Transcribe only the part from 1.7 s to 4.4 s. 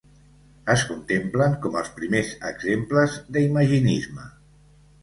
els primers exemples de Imaginisme